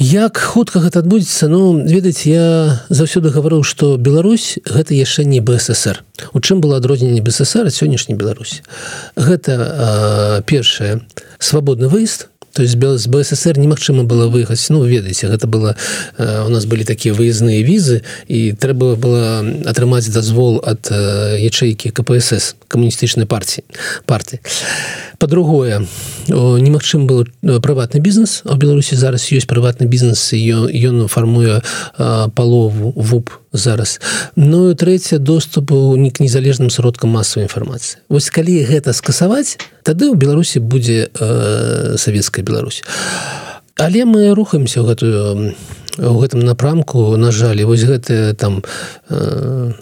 [0.00, 1.48] Як хутка гэта адбудзецца?
[1.52, 6.00] Ну ведаць я заўсёды гаварыў что Беларусь гэта яшчэ не бСр
[6.32, 8.62] у чым было адрозненне бСр сённяшняй Беларусь
[9.16, 11.04] гэта першае
[11.38, 15.76] свабодны выезд то есть без бСр немагчыма было выехаць ну ведаеце гэта было
[16.18, 23.26] у нас былі такія выездныя візы і трэба было атрымаць дазвол ад ячэйкі кпсс камуністычнай
[23.26, 23.64] партии
[24.06, 24.40] партии
[25.20, 25.86] по-другое
[26.28, 27.28] немагчым был
[27.60, 31.60] прыватны бізнес у беларусі зараз ёсць прыватны бізнес ён фармуе
[32.34, 34.00] палову вуп зараз.
[34.34, 40.16] Ну трэцяе доступу не к незалежным сродкам масавай інфармацыі вось калі гэта скасаваць тады ў
[40.16, 42.82] беларусі будзе э, савецкая Беларусь.
[43.76, 45.54] Але мы рухаемся ў гэтую
[46.00, 48.64] у гэтым напрамку на жаль вось гэтыя там
[49.10, 49.72] э,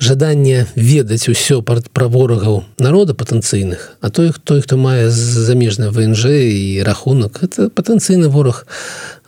[0.00, 6.82] жаданне ведаць усё пра ворагаў народа патэнцыйных а той той хто мае замежны внж і
[6.82, 8.66] рахунак это патэнцыйны вораг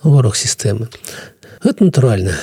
[0.02, 0.88] вораг сістэмы.
[1.62, 2.34] Это натуральна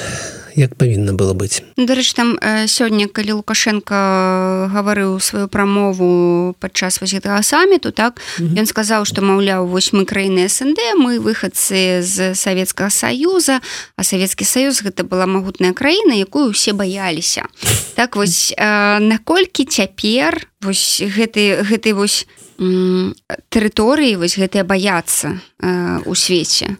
[0.55, 1.61] як павінна было быць.
[1.77, 9.05] Дарэч там сёння калі лукашенко гаварыў сваю прамову падчас вось гэтага саміту так ён сказаў
[9.05, 13.61] што маўляў вось мы краіны снд мы выхадцы з савецкага саюза
[13.95, 17.45] а савецкі саюз гэта была магутная краіна якую усе баяліся.
[17.95, 22.27] Так вось наколькі цяпер вось гэты гэты вось
[22.59, 25.39] тэрыторыі вось гэтыя баяцца
[26.05, 26.75] у свеце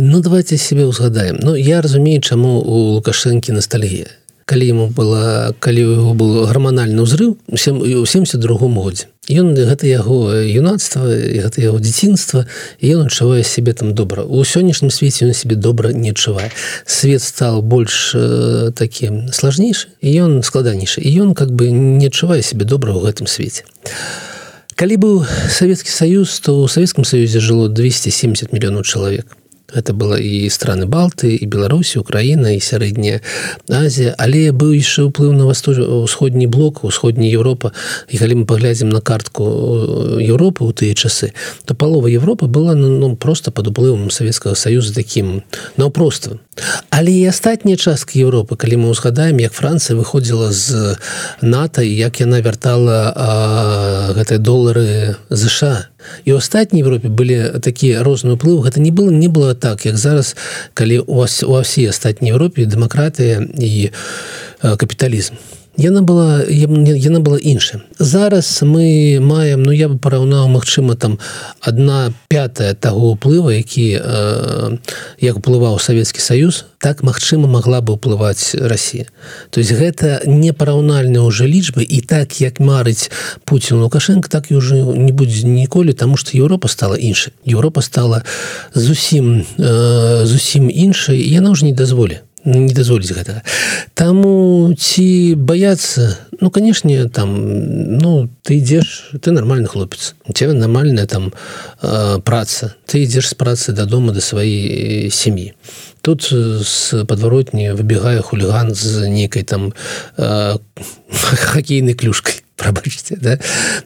[0.00, 1.38] ну давайте себе узгадаем.
[1.40, 4.06] Ну я разумею чаму у лукашэнкі ностальгія.
[4.44, 8.44] Калі ему была калі его был гарманальны ўзрыв усім у 72
[8.76, 12.44] годзе ён гэта яго юнацтва гэта яго дзяцінства
[12.84, 16.52] ён адчувае сябе там добра у сённяшнім свеце ён себе добра не адчувае
[16.84, 22.44] свет стал больш э, такі сложнейшы і ён складанейшы і ён как бы не адчувае
[22.44, 24.33] себе добра ў гэтым свеце а
[24.74, 25.14] калі быў
[25.50, 29.26] савецкі саюз то у савецкім саюзе жыло 270 мільёнаў чалавек
[29.74, 33.20] это было і страны балты і беларусі украіна і сярэдняя
[33.68, 37.72] Азія але быў яшчэ ўплыў на восток усходні блок усходняя Европа.
[38.08, 39.44] І калі мы паглядзім на картку
[40.20, 41.34] Европы ў тыя часы
[41.64, 45.42] то палова Европы была ну, ну просто под уплывам Савецкага союза таким
[45.76, 46.40] наўпростым
[46.90, 50.96] але і астатнія часткі Европы калі мы узгадаем як Францыя выходзіла з
[51.42, 55.93] нато як яна вяртала гэтыя долары ЗША
[56.24, 59.96] і ў астатняй Европе былі такія розныя ўплывы гэта не было не было так як
[59.96, 60.36] зараз
[60.74, 63.90] калі у вас у ўсе астатняй Европе дэмакратыя і
[64.60, 65.36] капіталізм
[65.76, 71.18] яна была яна была іншая зараз мы маем ну я бы параўнаў Мачыма там
[71.60, 74.78] одна пятая таго ўплыва які э,
[75.20, 79.06] як уплываў Савецкі Саюз так Мачыма могла бы ўплываць Росія.
[79.50, 83.10] То есть гэта непараўнальная уже лічбы і так як марыць
[83.44, 88.22] Путін лукашенко так і уже не будзе ніколі тому что Еўропа стала іншай Еўропа стала
[88.74, 93.42] зусім э, зусім іншай яна уже не дазволі не дазволіць гэтага
[93.94, 97.32] таму ці баяцца ну канешне там
[97.98, 100.14] ну ты ідзеш ты нормальны хлопец.
[100.26, 101.32] У тебя нармальная там
[101.80, 102.74] э, праца.
[102.86, 105.54] Ты ідзеш з працы дадому да сваёй сям'і
[106.04, 109.72] тут з подваротні выбегае хуліган з нейкай там
[110.18, 110.58] э,
[111.52, 113.38] хоккейнай клюшкой прабачце да?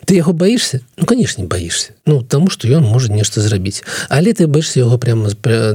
[0.05, 4.47] ты яго баішся ну конечно баішся ну тому что ён может нешта зрабіць але ты
[4.47, 5.31] баишься яго прямо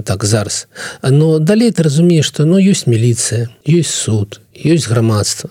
[0.05, 0.67] так зараз?
[1.01, 5.49] Но далей ты разумееш что ну, ёсць міліцыя ёсць суд ёсць грамадства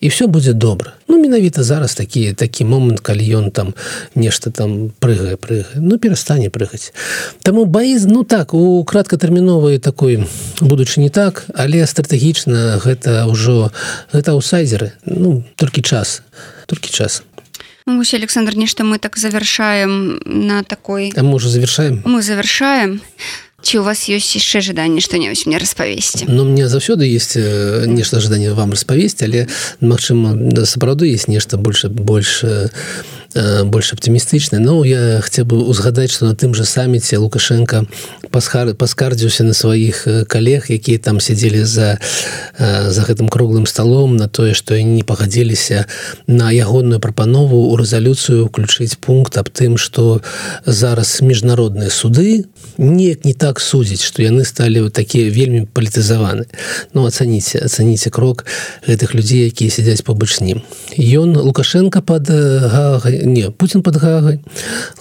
[0.00, 3.74] і все будзе добра ну менавіта зараз такі такі момант калі ён там
[4.14, 6.94] нешта там прыгае прыгае ну перастане прыгаць
[7.42, 10.26] Таму баіз ну так у краткатэрміновай такой
[10.60, 13.72] будучы не так але стратэгічна гэта ўжо
[14.12, 16.22] гэта аусайдеры ну толькі час
[16.66, 17.22] толькі час
[17.86, 22.02] Ну, Александр нешта мы так завершаем на такой а можа завершаем?
[22.04, 23.00] Мы завершаем.
[23.64, 28.20] Ці у вас ёсць яшчэ жаданне што-небудзь мне распавесці Ну мне заўсёды есть э, нешта
[28.20, 29.48] жаданне вам распавесці але
[29.80, 30.36] Мачыма
[30.68, 32.70] сапраўды есть нешта больше больше
[33.34, 37.86] больш аптымістычны Ну я хацеў бы узгадаць что на тым же саміце лукашенко
[38.30, 41.98] пасхар паскардзіўся на сваіх э, калег якія там сядзелі за
[42.58, 45.86] э, за гэтым круглым столом на тое что не пагадзіліся
[46.26, 50.22] на ягодную прапанову у рэзалюцыю включыць пункт аб тым что
[50.66, 52.46] зараз міжнародныя суды
[52.78, 56.46] неяк не так судзіць что яны сталі такія вельмі палітызаваны
[56.94, 58.46] Ну ацаніце ацаніце крок
[58.86, 60.62] гэтых людзей якія сядзяць побач ним.
[60.94, 64.40] Ён лукашенко под гагай не Путін под гагай.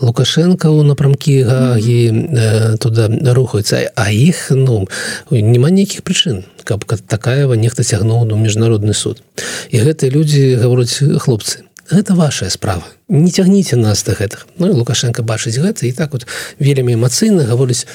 [0.02, 4.88] Лукашенко у напрамкі гагі э, туда рухаецца а іх ну
[5.30, 9.22] няма нейкіх прычын каб такаева нехта цягнуў ну міжнародны суд.
[9.70, 12.88] І гэтыя людзі гавораць хлопцы гэта ваша справа.
[13.10, 16.28] Не цягніце нас да гэтых Ну лукашенко бачыць гэта і так вот
[16.60, 17.86] вельмі эмацыйна гаворыць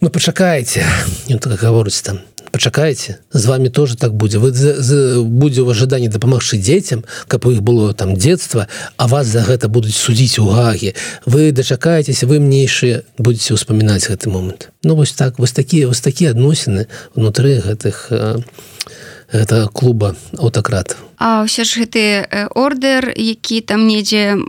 [0.00, 0.84] ну пачакайце
[1.30, 2.20] ён так гаворыць там
[2.62, 4.38] пачакайце з вами тоже так будзе.
[4.38, 9.42] Вы будзе в ожиданні дапамагчы дзецям каб у іх было там детства а вас за
[9.42, 10.94] гэта будуць судзіць у гагі
[11.26, 14.70] вы дачакаецеся вы мнейшыя будете ўспамінаць гэты момант.
[14.84, 16.86] Ну вось так вось такія вось такія адносіны
[17.18, 18.14] внутры гэтых
[19.32, 24.42] гэта клуба аўтакратаў А ўсё ж гэты ордер які там недзе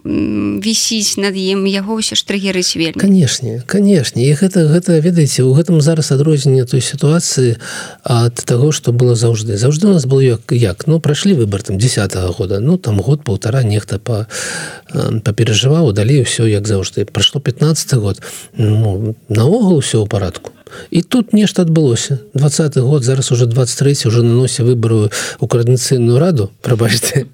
[0.58, 2.98] вісіць над ім яго ўсё ж трыгерыць вельмі.
[2.98, 4.26] Канешне канешне.
[4.26, 7.62] І гэта гэта ведаеце у гэтым зараз адрозненне той сітуацыі
[8.02, 9.53] ад таго што было заўжды.
[9.53, 10.89] Заўжды у нас был як як?
[10.89, 12.57] Ну прайшлі выбор там десят -го года.
[12.57, 14.26] Ну там год полтора нехта па
[15.22, 17.05] папережываў далей ўсё як заўжды.
[17.05, 18.18] Прайшло 15 год.
[18.57, 20.53] Ну, наогул ўсё ў парадку
[20.91, 22.19] і тут нешта адбылося.
[22.34, 25.09] Двадцатый год зараз уже 23 уже наносе выбору
[25.39, 27.26] у коордынацыйную раду прабачце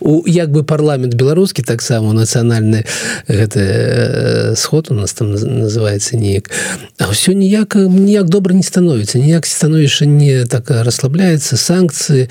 [0.00, 2.84] у як бы парламент беларускі таксама нацыянальны
[3.28, 6.50] гэты э, сход у нас там называется неяк.
[6.98, 12.28] А ўсё ніяк ніяк добра не становіцца ніяк становішча не так расслабляецца санкцыі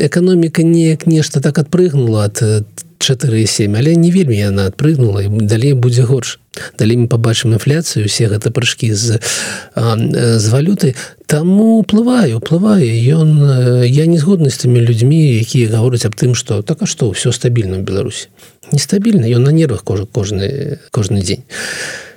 [0.00, 2.64] эканоміка неяк нешта так адпрыгнула ад
[2.98, 6.40] 47 але не вельмі яна адпрыгнула і далей будзе горш.
[6.78, 9.20] Далей мы побачым інфляцыю усе гэта прыжкі з
[9.74, 10.94] з валюты.
[11.26, 12.90] Таму уплываю уплывае.
[13.14, 17.14] Ён я не згодны з тымі людзьмі якія гавораць аб тым што так а што
[17.14, 18.28] ўсё стабільна ў беларусі?
[18.72, 21.46] Нестабільна ён на нервах кожа кожны кожны дзень.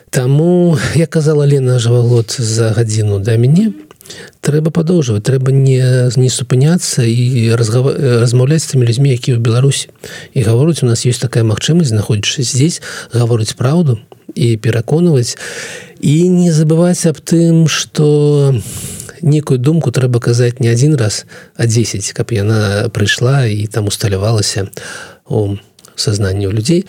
[0.10, 3.72] Таму я казала Лена жывагод за гадзіну да мяне
[4.42, 9.90] трэба падоўжваць трэба не не супыняцца і размаўляць з тымі людзьмі які ў беларусі.
[10.34, 12.82] І гаворыць у нас есть такая магчымасць знаходзячы здесь
[13.14, 14.00] гаворыць праўду
[14.36, 15.38] і пераконваць.
[16.00, 18.56] І не забываць аб тым что
[19.22, 24.70] некую думку трэба казаць не один раз а 10 каб яна прыйшла і там усталявалася
[25.30, 25.58] у
[25.96, 26.86] сознанні у людзей.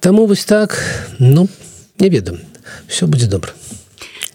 [0.00, 0.78] Таму вось так
[1.18, 1.48] ну
[1.98, 2.38] не ведам.
[2.88, 3.52] Все будзе добра.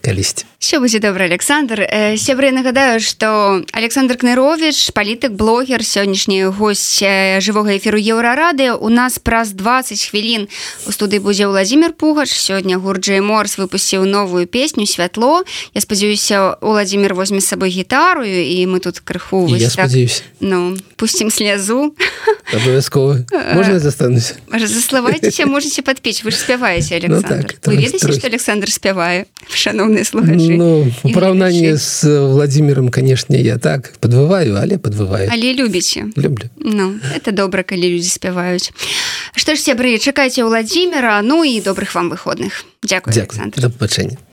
[0.01, 1.87] Калісьці все будзе добра Александр.
[1.89, 8.89] Э, сябры нагадаю что Александр кнырович палітык блогер сённяшні гость э, жывога эфіру еўрарады у
[8.89, 10.47] нас праз 20 хвілін
[10.85, 12.35] у студыі будзе владимир пугач.
[12.35, 15.43] Сёння гурджэй морс выпусціў новую песню святло
[15.73, 19.89] я спадзяюся владимир возьме сабой гітарую і мы тут крыху так,
[20.41, 21.95] ну пустим слезу.
[22.53, 23.23] Абавязкова
[23.79, 24.33] застанусь?
[24.51, 27.47] Заславайцеся можете подпіць вы ж спяваеце Александр.
[27.47, 30.03] ну, так, вы ведаеце что Александр спявае шановны
[30.57, 35.29] слухач ну у параўнанні з владимиром канешне я так подвываю але подвываю.
[35.31, 36.49] Але любіце люблю.
[36.57, 38.71] Ну это добра калі людзі спяваюць
[39.35, 41.21] што ж сябры чакайце владимира.
[41.21, 42.65] Ну і добрых вам выходных.
[42.83, 43.15] Дзякую
[43.57, 44.19] да пабачэння